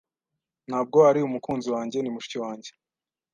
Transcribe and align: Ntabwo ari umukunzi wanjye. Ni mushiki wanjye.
Ntabwo 0.67 0.97
ari 1.09 1.19
umukunzi 1.23 1.67
wanjye. 1.75 1.97
Ni 1.99 2.13
mushiki 2.15 2.37
wanjye. 2.43 2.71